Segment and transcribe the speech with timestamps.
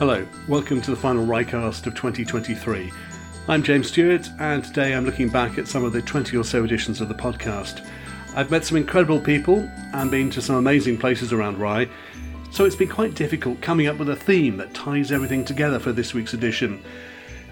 [0.00, 2.90] Hello, welcome to the final Ryecast of 2023.
[3.48, 6.64] I'm James Stewart, and today I'm looking back at some of the 20 or so
[6.64, 7.86] editions of the podcast.
[8.34, 11.86] I've met some incredible people and been to some amazing places around Rye,
[12.50, 15.92] so it's been quite difficult coming up with a theme that ties everything together for
[15.92, 16.82] this week's edition.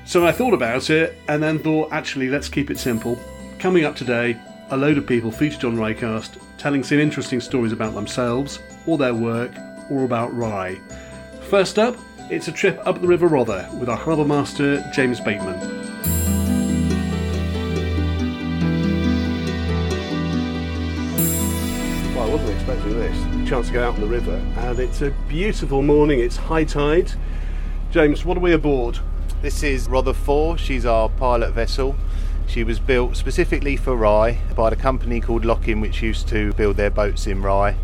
[0.07, 3.21] So I thought about it and then thought, actually, let's keep it simple.
[3.59, 4.41] Coming up today,
[4.71, 9.13] a load of people featured on Ryecast telling some interesting stories about themselves, or their
[9.13, 9.53] work,
[9.91, 10.81] or about Rye.
[11.51, 11.95] First up,
[12.31, 15.59] it's a trip up the River Rother with our harbour master, James Bateman.
[22.15, 23.49] Well, I wasn't expecting this.
[23.49, 26.21] Chance to go out on the river, and it's a beautiful morning.
[26.21, 27.13] It's high tide.
[27.91, 28.99] James, what are we aboard?
[29.41, 30.59] This is Rother 4.
[30.59, 31.97] She's our pilot vessel.
[32.47, 36.77] She was built specifically for Rye by the company called Lockin, which used to build
[36.77, 37.77] their boats in Rye.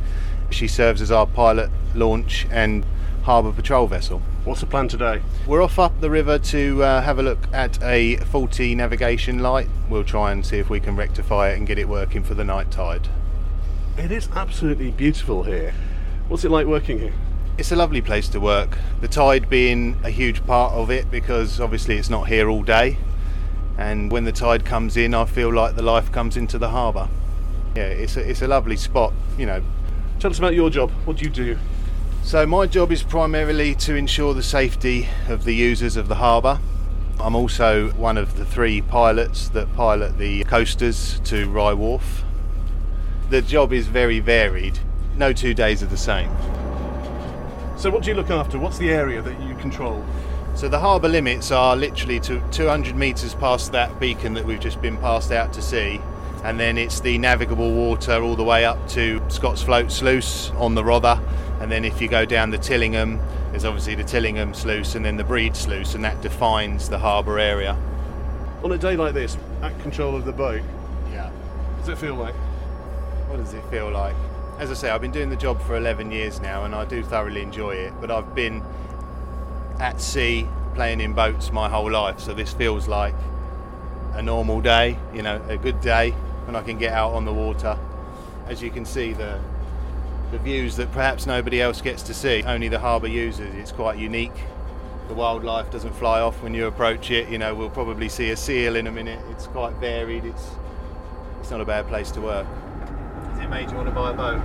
[0.50, 2.84] She serves as our pilot launch and
[3.22, 4.20] harbour patrol vessel.
[4.44, 5.22] What's the plan today?
[5.46, 9.68] We're off up the river to uh, have a look at a faulty navigation light.
[9.88, 12.44] We'll try and see if we can rectify it and get it working for the
[12.44, 13.08] night tide.
[13.96, 15.72] It is absolutely beautiful here.
[16.28, 17.14] What's it like working here?
[17.56, 18.76] It's a lovely place to work.
[19.00, 22.98] The tide being a huge part of it because obviously it's not here all day.
[23.78, 27.08] And when the tide comes in, I feel like the life comes into the harbour.
[27.74, 29.62] Yeah, it's a, it's a lovely spot, you know.
[30.20, 30.90] Tell us about your job.
[31.06, 31.58] What do you do?
[32.24, 36.58] So, my job is primarily to ensure the safety of the users of the harbour.
[37.20, 42.24] I'm also one of the three pilots that pilot the coasters to Rye Wharf.
[43.28, 44.78] The job is very varied,
[45.18, 46.30] no two days are the same.
[47.76, 48.58] So, what do you look after?
[48.58, 50.02] What's the area that you control?
[50.54, 54.80] So, the harbour limits are literally to 200 metres past that beacon that we've just
[54.80, 56.00] been passed out to sea,
[56.42, 60.74] and then it's the navigable water all the way up to Scots Float Sluice on
[60.74, 61.20] the Rother
[61.64, 63.18] and then if you go down the Tillingham,
[63.50, 67.38] there's obviously the Tillingham sluice and then the Brede sluice, and that defines the harbour
[67.38, 67.74] area.
[68.62, 70.60] On a day like this, at control of the boat,
[71.10, 71.30] yeah,
[71.78, 72.34] does it feel like?
[73.30, 74.14] What does it feel like?
[74.58, 77.02] As I say, I've been doing the job for 11 years now, and I do
[77.02, 77.94] thoroughly enjoy it.
[77.98, 78.62] But I've been
[79.80, 83.14] at sea playing in boats my whole life, so this feels like
[84.12, 84.98] a normal day.
[85.14, 86.10] You know, a good day
[86.44, 87.78] when I can get out on the water.
[88.48, 89.40] As you can see, the
[90.34, 92.42] the views that perhaps nobody else gets to see.
[92.42, 93.54] Only the harbour uses.
[93.54, 94.34] It's quite unique.
[95.06, 97.28] The wildlife doesn't fly off when you approach it.
[97.28, 99.20] You know, we'll probably see a seal in a minute.
[99.30, 100.24] It's quite varied.
[100.24, 100.44] It's
[101.38, 102.48] it's not a bad place to work.
[103.30, 104.42] Has it made you want to buy a boat?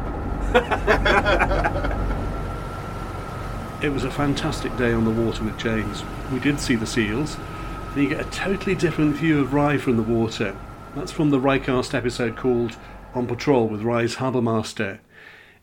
[3.84, 6.04] it was a fantastic day on the water with James.
[6.32, 7.36] We did see the seals,
[7.94, 10.56] and you get a totally different view of Rye from the water.
[10.96, 12.78] That's from the Ryecast episode called
[13.16, 15.00] On Patrol with Rye's Harbour Master.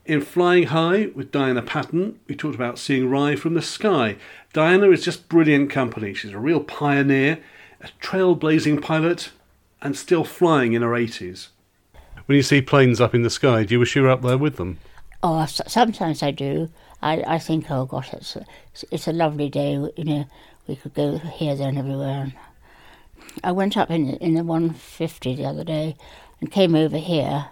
[0.07, 4.17] In Flying High with Diana Patton, we talked about seeing Rye from the sky.
[4.53, 6.15] Diana is just brilliant company.
[6.15, 7.41] She's a real pioneer,
[7.81, 9.33] a trailblazing pilot,
[9.83, 11.49] and still flying in her 80s.
[12.27, 14.39] When you see planes up in the sky, do you wish you were up there
[14.39, 14.79] with them?
[15.25, 16.71] Oh, sometimes I do.
[17.03, 18.47] I, I think, oh gosh, it's a,
[18.93, 19.73] it's a lovely day.
[19.73, 20.25] You know,
[20.69, 22.33] we could go here, there, and everywhere.
[23.43, 25.97] I went up in in the 150 the other day
[26.41, 27.49] and came over here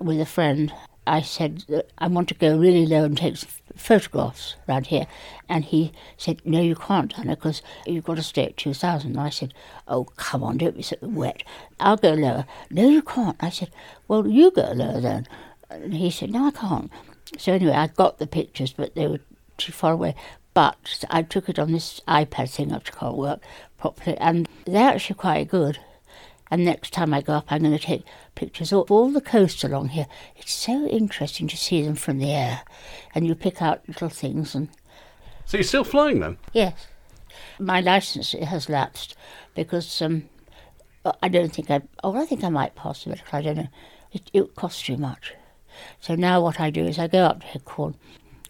[0.00, 0.72] with a friend
[1.06, 3.36] I said, I want to go really low and take
[3.76, 5.06] photographs around here.
[5.48, 9.10] And he said, No, you can't, Anna, because you've got to stay at 2000.
[9.10, 9.52] And I said,
[9.86, 11.42] Oh, come on, don't be so wet.
[11.78, 12.46] I'll go lower.
[12.70, 13.36] No, you can't.
[13.40, 13.70] I said,
[14.08, 15.28] Well, you go lower then.
[15.70, 16.90] And he said, No, I can't.
[17.38, 19.20] So anyway, I got the pictures, but they were
[19.58, 20.14] too far away.
[20.54, 23.40] But I took it on this iPad thing, which can't work
[23.76, 25.78] properly, and they're actually quite good.
[26.50, 29.64] And next time I go up, I'm going to take pictures of all the coast
[29.64, 30.06] along here.
[30.36, 32.62] It's so interesting to see them from the air,
[33.14, 34.54] and you pick out little things.
[34.54, 34.68] And
[35.46, 36.38] so you're still flying then?
[36.52, 36.86] Yes,
[37.58, 39.16] my license has lapsed
[39.54, 40.28] because um,
[41.22, 41.82] I don't think I.
[42.02, 43.22] Oh, I think I might pass it.
[43.32, 43.68] I don't know.
[44.12, 45.34] It, it costs too much.
[46.00, 47.94] So now what I do is I go up to Headcorn.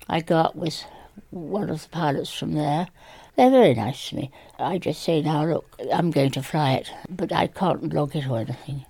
[0.08, 0.85] I go up with
[1.31, 2.88] one of the pilots from there
[3.37, 4.31] they're very nice to me.
[4.59, 8.29] I just say, now look, I'm going to fly it, but I can't log it
[8.29, 8.85] or anything.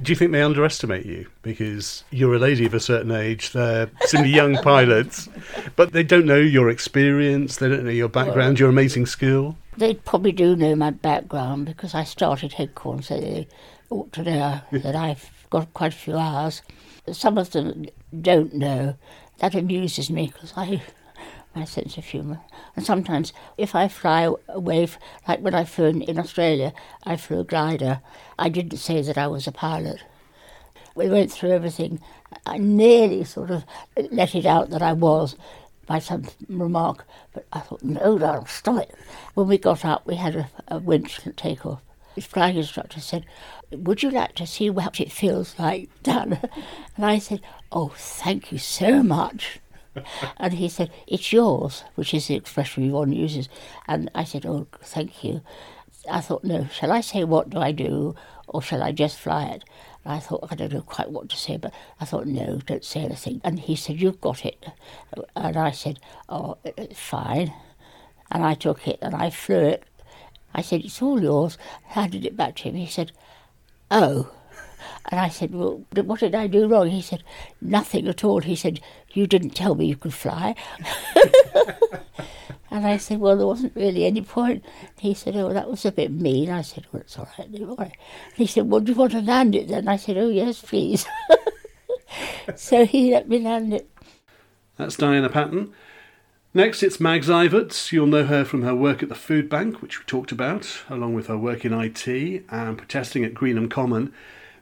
[0.00, 3.52] Do you think they underestimate you because you're a lady of a certain age?
[3.52, 5.28] They're simply young pilots,
[5.76, 7.56] but they don't know your experience.
[7.56, 9.56] They don't know your background, well, your amazing skill.
[9.76, 13.48] They probably do know my background because I started Headcorn, so they
[13.90, 16.62] ought to know that I've got quite a few hours.
[17.12, 17.86] Some of them
[18.20, 18.96] don't know.
[19.38, 20.82] That amuses me because I
[21.54, 22.40] my sense of humour.
[22.76, 24.88] And sometimes, if I fly away,
[25.26, 26.72] like when I flew in Australia,
[27.04, 28.00] I flew a glider.
[28.38, 30.02] I didn't say that I was a pilot.
[30.94, 32.00] We went through everything.
[32.46, 33.64] I nearly sort of
[34.10, 35.36] let it out that I was,
[35.86, 37.04] by some remark.
[37.32, 38.94] But I thought, no, no, stop it.
[39.34, 41.80] When we got up, we had a, a winch take off.
[42.14, 43.24] His flying instructor said,
[43.72, 46.38] Would you like to see what it feels like down?
[46.96, 47.40] And I said,
[47.72, 49.58] Oh, thank you so much.
[50.36, 53.48] And he said, It's yours, which is the expression Yvonne uses.
[53.86, 55.42] And I said, Oh, thank you.
[56.10, 58.14] I thought, No, shall I say, What do I do?
[58.48, 59.64] Or shall I just fly it?
[60.04, 62.84] And I thought, I don't know quite what to say, but I thought, No, don't
[62.84, 63.40] say anything.
[63.44, 64.66] And he said, You've got it.
[65.36, 65.98] And I said,
[66.28, 67.52] Oh, it's fine.
[68.30, 69.84] And I took it and I flew it.
[70.54, 71.58] I said, It's all yours.
[71.84, 72.74] Handed it back to him.
[72.74, 73.12] He said,
[73.90, 74.30] Oh.
[75.10, 76.88] And I said, Well, what did I do wrong?
[76.88, 77.22] He said,
[77.60, 78.40] Nothing at all.
[78.40, 78.80] He said,
[79.12, 80.54] You didn't tell me you could fly.
[82.70, 84.64] and I said, Well, there wasn't really any point.
[84.98, 86.50] He said, Oh, that was a bit mean.
[86.50, 87.92] I said, Well, it's all right, don't worry.
[88.34, 89.88] He said, Well, do you want to land it then?
[89.88, 91.06] I said, Oh, yes, please.
[92.56, 93.90] so he let me land it.
[94.76, 95.72] That's Diana Patton.
[96.52, 97.92] Next, it's Mags Iverts.
[97.92, 101.14] You'll know her from her work at the food bank, which we talked about, along
[101.14, 104.12] with her work in IT and protesting at Greenham Common.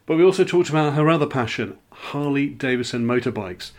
[0.09, 3.73] But we also talked about her other passion, Harley Davidson motorbikes.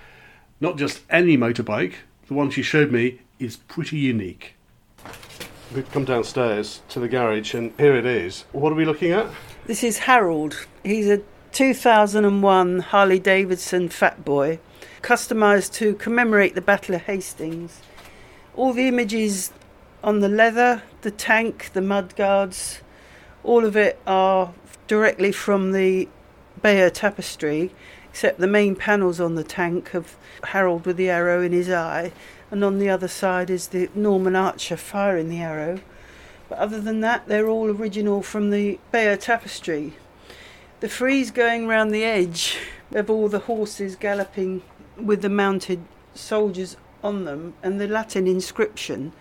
[0.60, 1.94] Not just any motorbike,
[2.28, 4.54] the one she showed me is pretty unique.
[5.74, 8.44] We've come downstairs to the garage, and here it is.
[8.52, 9.26] What are we looking at?
[9.66, 10.68] This is Harold.
[10.84, 14.60] He's a 2001 Harley Davidson Fat Boy,
[15.02, 17.80] customised to commemorate the Battle of Hastings.
[18.54, 19.52] All the images
[20.04, 22.82] on the leather, the tank, the mudguards,
[23.42, 24.54] all of it are
[24.86, 26.08] directly from the
[26.62, 27.70] Bayeux tapestry,
[28.10, 32.12] except the main panels on the tank of Harold with the arrow in his eye,
[32.50, 35.80] and on the other side is the Norman Archer firing the arrow.
[36.48, 39.94] But other than that, they're all original from the Bayeux tapestry.
[40.80, 42.58] The frieze going round the edge
[42.92, 44.62] of all the horses galloping
[44.96, 45.84] with the mounted
[46.14, 49.12] soldiers on them, and the Latin inscription,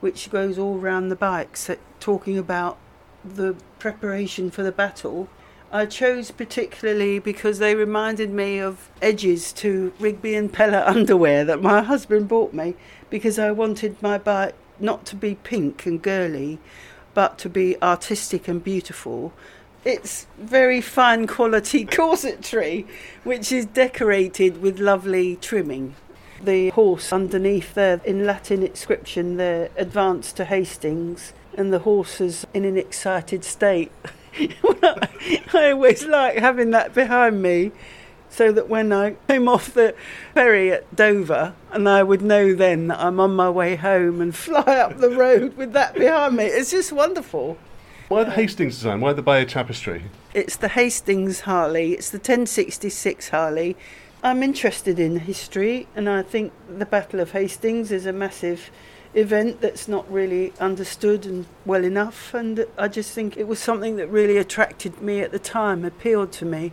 [0.00, 1.68] which goes all round the bikes,
[2.00, 2.78] talking about
[3.24, 5.28] the preparation for the battle.
[5.72, 11.62] I chose particularly because they reminded me of edges to Rigby and Peller underwear that
[11.62, 12.74] my husband bought me
[13.10, 16.58] because I wanted my bike not to be pink and girly,
[17.14, 19.32] but to be artistic and beautiful.
[19.84, 22.86] It's very fine quality corsetry,
[23.24, 25.94] which is decorated with lovely trimming
[26.42, 32.46] the horse underneath there in Latin inscription there advanced to Hastings and the horse is
[32.52, 33.90] in an excited state.
[35.54, 37.72] I always like having that behind me
[38.28, 39.94] so that when I came off the
[40.34, 44.34] ferry at Dover and I would know then that I'm on my way home and
[44.36, 46.44] fly up the road with that behind me.
[46.44, 47.58] It's just wonderful.
[48.08, 49.00] Why the Hastings design?
[49.00, 50.04] Why the Bayeux Tapestry?
[50.32, 51.94] It's the Hastings Harley.
[51.94, 53.76] It's the 1066 Harley.
[54.22, 58.70] I'm interested in history, and I think the Battle of Hastings is a massive
[59.16, 62.34] event that's not really understood and well enough.
[62.34, 66.30] And I just think it was something that really attracted me at the time, appealed
[66.32, 66.72] to me.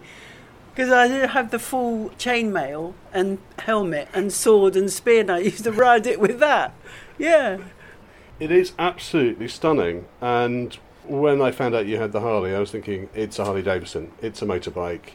[0.76, 5.38] Because I did have the full chainmail and helmet and sword and spear, and I
[5.40, 6.74] used to ride it with that.
[7.18, 7.60] Yeah.
[8.40, 10.06] It is absolutely stunning.
[10.20, 10.74] And
[11.06, 14.12] when I found out you had the Harley, I was thinking, it's a Harley Davidson,
[14.22, 15.12] it's a motorbike,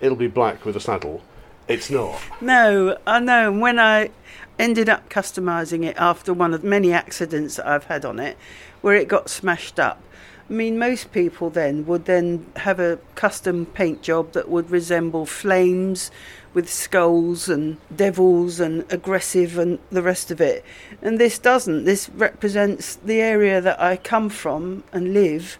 [0.00, 1.22] it'll be black with a saddle
[1.68, 2.20] it's not.
[2.40, 3.52] No, I know.
[3.52, 4.10] When I
[4.58, 8.36] ended up customising it after one of many accidents that I've had on it,
[8.80, 10.02] where it got smashed up.
[10.50, 15.24] I mean, most people then would then have a custom paint job that would resemble
[15.24, 16.10] flames
[16.52, 20.64] with skulls and devils and aggressive and the rest of it.
[21.00, 21.84] And this doesn't.
[21.84, 25.58] This represents the area that I come from and live.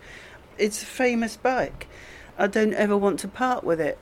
[0.58, 1.86] It's a famous bike.
[2.36, 3.98] I don't ever want to part with it.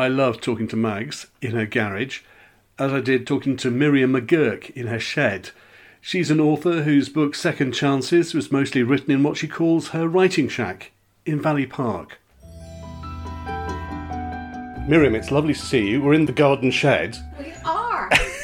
[0.00, 2.20] I loved talking to Mags in her garage,
[2.78, 5.50] as I did talking to Miriam McGurk in her shed.
[6.00, 10.08] She's an author whose book Second Chances was mostly written in what she calls her
[10.08, 10.92] writing shack
[11.26, 12.18] in Valley Park.
[14.88, 16.00] Miriam, it's lovely to see you.
[16.00, 17.18] We're in the garden shed.
[17.38, 17.79] We are.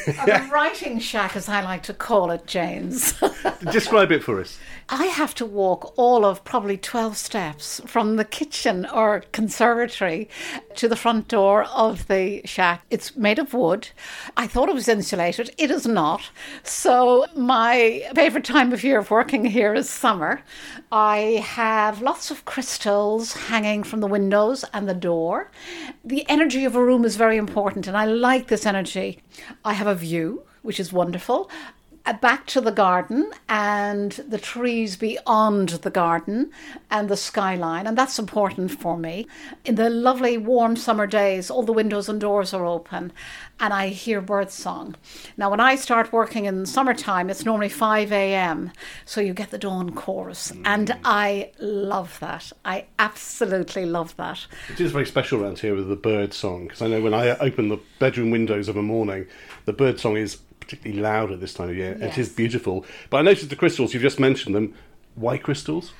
[0.25, 3.13] the writing shack, as I like to call it, James.
[3.71, 4.57] Describe it for us.
[4.89, 10.29] I have to walk all of probably 12 steps from the kitchen or conservatory
[10.75, 12.85] to the front door of the shack.
[12.89, 13.89] It's made of wood.
[14.37, 15.53] I thought it was insulated.
[15.57, 16.29] It is not.
[16.63, 20.41] So, my favourite time of year of working here is summer.
[20.89, 25.51] I have lots of crystals hanging from the windows and the door.
[26.05, 29.21] The energy of a room is very important, and I like this energy.
[29.65, 31.49] I have a view, which is wonderful
[32.07, 36.49] Uh, back to the garden and the trees beyond the garden
[36.89, 39.27] and the skyline, and that's important for me.
[39.65, 43.11] In the lovely warm summer days, all the windows and doors are open,
[43.59, 44.95] and I hear bird song.
[45.35, 48.71] Now, when I start working in summertime, it's normally 5 a.m.,
[49.03, 50.99] so you get the dawn chorus, and mm.
[51.03, 52.53] I love that.
[52.63, 54.47] I absolutely love that.
[54.69, 57.35] It is very special around here with the bird song because I know when I
[57.39, 59.27] open the bedroom windows of a morning,
[59.65, 60.37] the bird song is
[60.67, 61.97] particularly loud at this time of year.
[62.01, 62.85] It is beautiful.
[63.09, 64.73] But I noticed the crystals, you've just mentioned them.
[65.15, 65.93] Why crystals?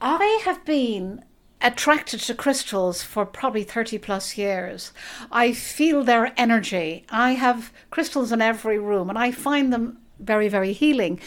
[0.00, 1.24] I have been
[1.60, 4.92] attracted to crystals for probably 30 plus years.
[5.32, 7.04] I feel their energy.
[7.10, 11.18] I have crystals in every room and I find them very, very healing.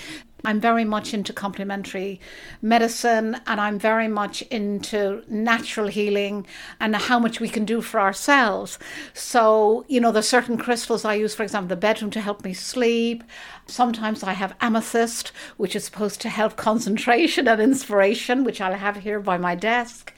[0.45, 2.21] I'm very much into complementary
[2.61, 6.47] medicine and I'm very much into natural healing
[6.79, 8.79] and how much we can do for ourselves.
[9.13, 12.53] So, you know, there's certain crystals I use, for example, the bedroom to help me
[12.53, 13.23] sleep.
[13.67, 18.97] Sometimes I have amethyst, which is supposed to help concentration and inspiration, which I'll have
[18.97, 20.13] here by my desk.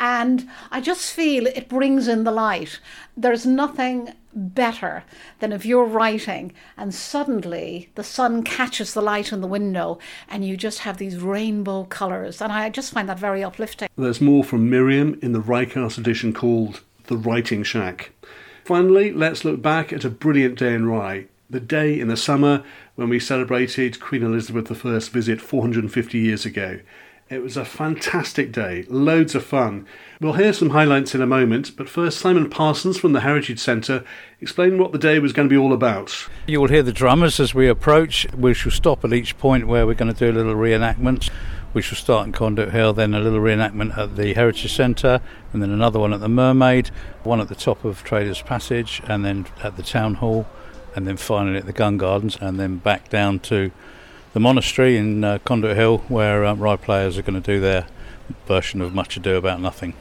[0.00, 2.80] And I just feel it brings in the light.
[3.16, 5.02] There's nothing better
[5.40, 10.44] than if you're writing and suddenly the sun catches the light in the window and
[10.44, 12.40] you just have these rainbow colours.
[12.40, 13.88] And I just find that very uplifting.
[13.96, 18.12] There's more from Miriam in the Ryecast edition called The Writing Shack.
[18.64, 21.26] Finally, let's look back at a brilliant day in Rye.
[21.48, 22.64] The day in the summer
[22.96, 26.80] when we celebrated Queen Elizabeth I's visit 450 years ago.
[27.28, 29.84] It was a fantastic day, loads of fun.
[30.20, 34.04] We'll hear some highlights in a moment, but first, Simon Parsons from the Heritage Centre
[34.40, 36.28] explained what the day was going to be all about.
[36.46, 38.32] You will hear the drummers as we approach.
[38.32, 41.28] We shall stop at each point where we're going to do a little reenactment.
[41.74, 45.20] We shall start in Conduit Hill, then a little reenactment at the Heritage Centre,
[45.52, 46.92] and then another one at the Mermaid,
[47.24, 50.46] one at the top of Traders Passage, and then at the Town Hall,
[50.94, 53.72] and then finally at the Gun Gardens, and then back down to
[54.36, 57.86] the monastery in uh, Conduit Hill, where uh, Rye players are going to do their
[58.46, 59.94] version of Much Ado About Nothing.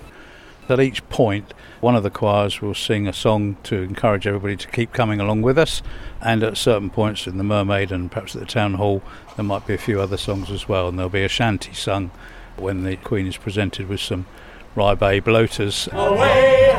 [0.68, 4.68] At each point, one of the choirs will sing a song to encourage everybody to
[4.68, 5.82] keep coming along with us,
[6.20, 9.02] and at certain points in the Mermaid and perhaps at the Town Hall,
[9.38, 12.12] there might be a few other songs as well, and there'll be a shanty sung
[12.58, 14.26] when the Queen is presented with some
[14.76, 15.88] Rye Bay bloaters.
[15.94, 16.74] Away,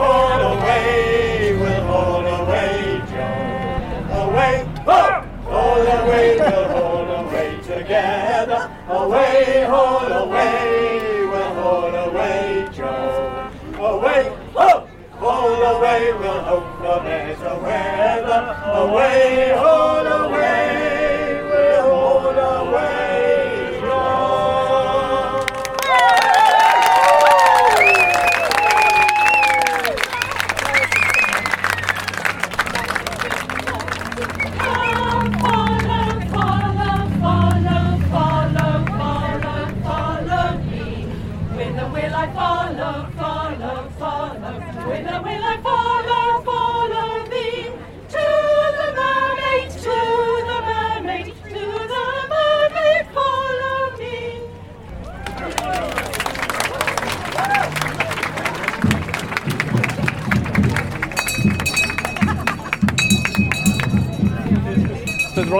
[7.86, 8.70] together.
[8.88, 13.50] Away, haul away, we'll haul away, Joe.
[13.78, 14.88] Away, ho!
[15.12, 18.42] Haul away, we'll hope for better weather.
[18.74, 20.65] Away, haul away,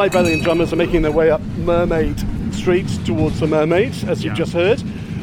[0.07, 2.17] So the and drummers are making their way up Mermaid
[2.55, 4.81] Street towards the Mermaids, as you've just heard.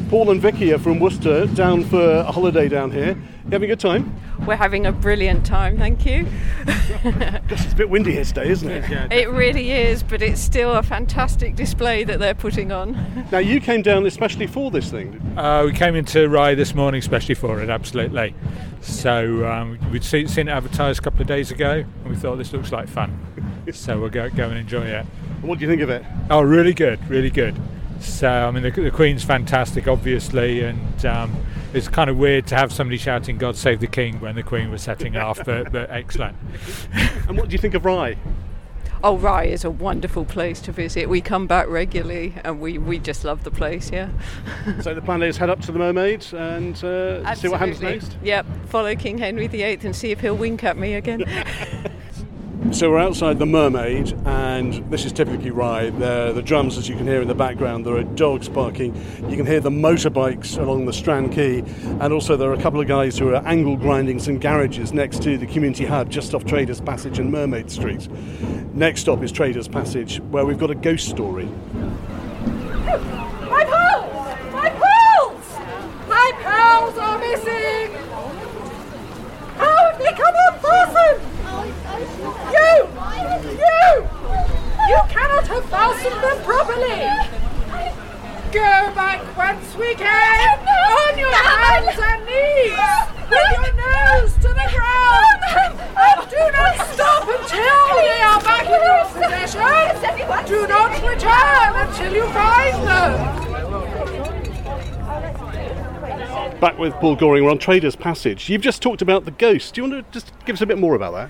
[0.10, 3.12] Paul and Vicky are from Worcester, down for a holiday down here.
[3.46, 4.14] You having a good time?
[4.46, 6.28] We're having a brilliant time, thank you.
[7.06, 9.12] It's a bit windy here today, isn't it?
[9.12, 13.26] It really is, but it's still a fantastic display that they're putting on.
[13.32, 15.20] Now you came down especially for this thing.
[15.38, 18.36] Uh, we came into Rye this morning especially for it, absolutely.
[18.82, 22.36] So um, we'd see, seen it advertised a couple of days ago, and we thought
[22.38, 23.18] this looks like fun.
[23.72, 25.06] So we'll go, go and enjoy it.
[25.40, 26.04] And what do you think of it?
[26.30, 27.56] Oh, really good, really good.
[28.00, 31.36] So I mean, the, the Queen's fantastic, obviously, and um,
[31.74, 34.70] it's kind of weird to have somebody shouting "God Save the King" when the Queen
[34.70, 36.38] was setting off, but, but excellent.
[37.28, 38.18] And what do you think of Rye?
[39.02, 41.08] Oh, Rye is a wonderful place to visit.
[41.08, 44.10] We come back regularly and we, we just love the place, yeah.
[44.82, 48.18] so the plan is head up to the Mermaid and uh, see what happens next.
[48.24, 51.24] Yep, follow King Henry VIII and see if he'll wink at me again.
[52.74, 55.92] So we're outside the Mermaid, and this is typically Rye.
[55.92, 57.86] There the drums, as you can hear in the background.
[57.86, 58.96] There are dogs barking.
[59.30, 61.60] You can hear the motorbikes along the Strand Quay,
[62.00, 65.22] and also there are a couple of guys who are angle grinding some garages next
[65.22, 68.10] to the community hub, just off Traders Passage and Mermaid Street.
[68.74, 71.46] Next stop is Traders Passage, where we've got a ghost story.
[71.46, 71.52] My
[73.70, 74.12] pearls!
[74.52, 75.46] My pearls!
[76.10, 77.92] My pearls are missing!
[79.58, 81.22] How have they come unfastened?
[82.24, 82.88] You!
[83.44, 84.08] You!
[84.90, 87.06] You cannot have found fasten them properly.
[88.52, 92.78] Go back whence we came, on your hands and knees,
[93.30, 95.42] with your nose to the ground,
[95.98, 99.62] and do not stop until they are back in your possession.
[100.46, 103.12] Do not return until you find them.
[106.60, 108.50] Back with Paul Goring, we're on Traders Passage.
[108.50, 109.74] You've just talked about the ghost.
[109.74, 111.30] Do you want to just give us a bit more about that?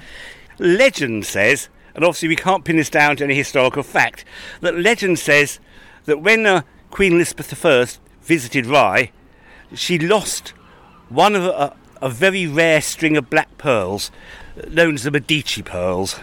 [0.60, 4.26] Legend says, and obviously we can't pin this down to any historical fact,
[4.62, 5.60] that legend says
[6.06, 7.86] that when uh, Queen Elizabeth I
[8.22, 9.12] visited Rye,
[9.74, 10.50] she lost
[11.10, 14.12] one of a, a very rare string of black pearls,
[14.70, 16.20] known as the Medici pearls.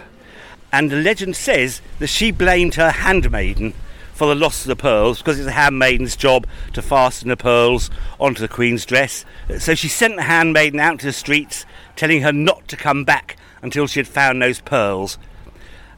[0.72, 3.74] And the legend says that she blamed her handmaiden
[4.20, 7.90] for the loss of the pearls because it's a handmaiden's job to fasten the pearls
[8.20, 9.24] onto the Queen's dress.
[9.58, 11.64] So she sent the handmaiden out to the streets,
[11.96, 15.18] telling her not to come back until she had found those pearls.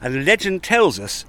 [0.03, 1.25] And the legend tells us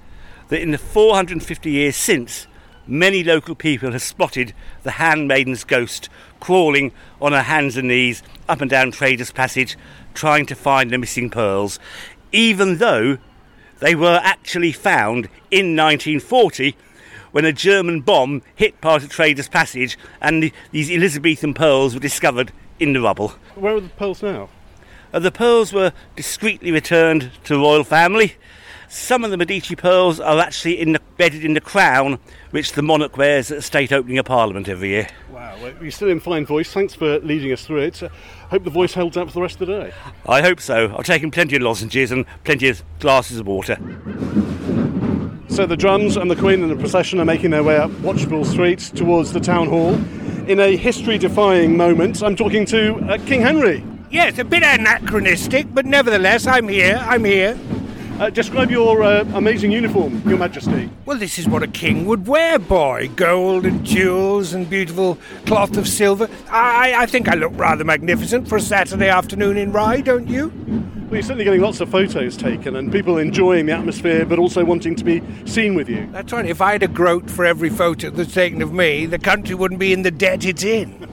[0.48, 2.46] that in the 450 years since,
[2.86, 4.52] many local people have spotted
[4.82, 6.08] the handmaiden's ghost
[6.40, 9.78] crawling on her hands and knees up and down Traders Passage
[10.12, 11.78] trying to find the missing pearls,
[12.32, 13.18] even though
[13.80, 16.76] they were actually found in 1940
[17.32, 22.00] when a German bomb hit part of Traders Passage and the, these Elizabethan pearls were
[22.00, 23.28] discovered in the rubble.
[23.54, 24.48] Where are the pearls now?
[25.12, 28.34] Uh, the pearls were discreetly returned to the royal family.
[28.94, 32.20] Some of the Medici pearls are actually in the, embedded in the crown,
[32.52, 35.08] which the monarch wears at the state opening of Parliament every year.
[35.32, 36.72] Wow, well, you're still in fine voice.
[36.72, 38.04] Thanks for leading us through it.
[38.04, 38.08] Uh,
[38.50, 39.92] hope the voice holds up for the rest of the day.
[40.28, 40.94] I hope so.
[40.96, 43.76] I've taken plenty of lozenges and plenty of glasses of water.
[45.48, 48.46] So the drums and the Queen and the procession are making their way up Watchbell
[48.46, 49.94] Street towards the town hall.
[50.48, 53.84] In a history-defying moment, I'm talking to uh, King Henry.
[54.12, 57.04] Yes, a bit anachronistic, but nevertheless, I'm here.
[57.04, 57.58] I'm here.
[58.20, 60.88] Uh, describe your uh, amazing uniform, Your Majesty.
[61.04, 63.10] Well, this is what a king would wear, boy.
[63.16, 66.28] Gold and jewels and beautiful cloth of silver.
[66.48, 70.52] I, I think I look rather magnificent for a Saturday afternoon in Rye, don't you?
[71.06, 74.64] Well, you're certainly getting lots of photos taken and people enjoying the atmosphere but also
[74.64, 76.08] wanting to be seen with you.
[76.12, 76.46] That's right.
[76.46, 79.80] If I had a groat for every photo that's taken of me, the country wouldn't
[79.80, 80.92] be in the debt it's in.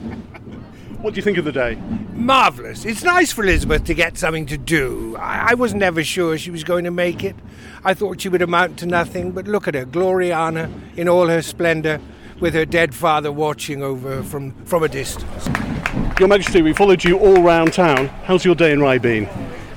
[1.02, 1.76] What do you think of the day?
[2.14, 2.84] Marvellous.
[2.84, 5.16] It's nice for Elizabeth to get something to do.
[5.16, 7.36] I, I was never sure she was going to make it.
[7.84, 11.42] I thought she would amount to nothing, but look at her, Gloriana, in all her
[11.42, 12.00] splendour,
[12.38, 15.48] with her dead father watching over her from, from a distance.
[16.18, 18.08] Your Majesty, we followed you all round town.
[18.24, 19.28] How's your day in Rye been?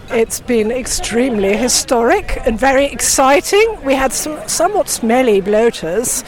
[0.10, 3.84] It's been extremely historic and very exciting.
[3.84, 6.24] We had some somewhat smelly bloaters.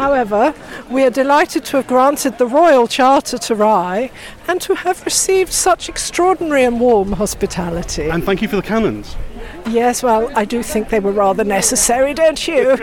[0.00, 0.54] However,
[0.90, 4.10] we are delighted to have granted the Royal Charter to Rye
[4.48, 8.08] and to have received such extraordinary and warm hospitality.
[8.08, 9.14] And thank you for the cannons.
[9.68, 12.78] Yes, well, I do think they were rather necessary, don't you?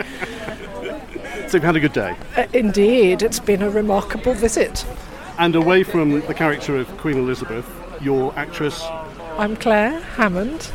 [1.48, 2.14] So you've had a good day.
[2.36, 4.86] Uh, indeed, it's been a remarkable visit.
[5.38, 7.66] And away from the character of Queen Elizabeth,
[8.00, 8.80] your actress,
[9.38, 10.70] I'm Claire Hammond.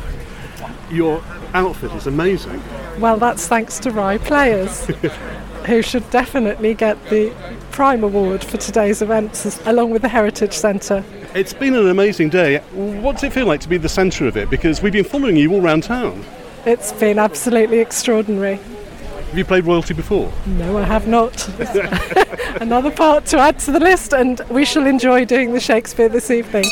[0.90, 1.22] your
[1.54, 2.62] outfit is amazing.
[2.98, 4.86] Well, that's thanks to Rye players,
[5.66, 7.32] who should definitely get the
[7.70, 11.04] Prime Award for today's events, along with the Heritage Centre.
[11.34, 12.58] It's been an amazing day.
[12.72, 14.50] What does it feel like to be the centre of it?
[14.50, 16.24] Because we've been following you all round town.
[16.66, 18.56] It's been absolutely extraordinary.
[18.56, 20.32] Have you played royalty before?
[20.46, 21.48] No, I have not.
[22.60, 26.30] Another part to add to the list, and we shall enjoy doing the Shakespeare this
[26.30, 26.64] evening.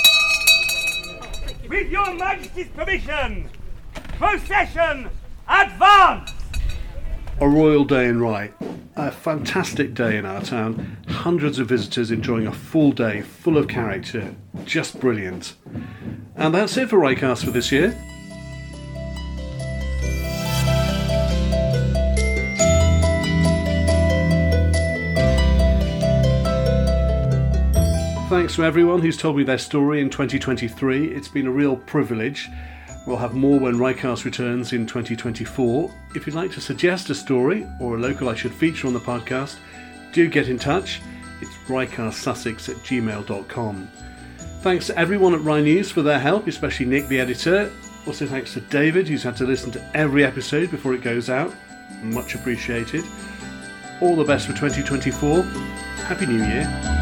[1.68, 3.48] With your Majesty's permission,
[4.16, 5.10] procession
[5.48, 6.31] advance!
[7.42, 8.52] A royal day in Rye.
[8.94, 10.96] A fantastic day in our town.
[11.08, 14.36] Hundreds of visitors enjoying a full day full of character.
[14.64, 15.54] Just brilliant.
[16.36, 17.98] And that's it for Ryecast for this year.
[28.28, 31.08] Thanks to everyone who's told me their story in 2023.
[31.08, 32.48] It's been a real privilege.
[33.06, 35.92] We'll have more when Ryecast returns in 2024.
[36.14, 39.00] If you'd like to suggest a story or a local I should feature on the
[39.00, 39.56] podcast,
[40.12, 41.00] do get in touch.
[41.40, 43.88] It's ryecastsussex at gmail.com.
[44.60, 47.72] Thanks to everyone at Rye News for their help, especially Nick, the editor.
[48.06, 51.52] Also, thanks to David, who's had to listen to every episode before it goes out.
[52.02, 53.04] Much appreciated.
[54.00, 55.42] All the best for 2024.
[55.42, 57.01] Happy New Year.